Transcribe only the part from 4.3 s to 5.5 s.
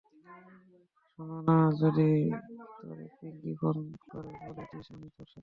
বলে দিস আমি তোর সাথে।